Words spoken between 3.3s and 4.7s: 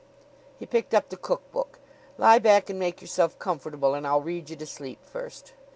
comfortable, and I'll read you to